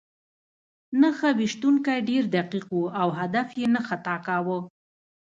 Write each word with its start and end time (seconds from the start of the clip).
نښه 1.01 1.29
ویشتونکی 1.39 1.99
ډېر 2.09 2.23
دقیق 2.35 2.67
و 2.73 2.81
او 3.01 3.09
هدف 3.19 3.47
یې 3.59 3.65
نه 3.75 3.81
خطا 3.87 4.15
کاوه 4.27 4.57